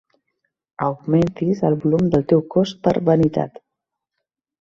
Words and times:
Augmentis 0.85 1.61
el 1.69 1.77
volum 1.83 2.07
del 2.15 2.25
teu 2.31 2.41
cos 2.55 2.73
per 2.87 2.95
vanitat. 3.11 3.61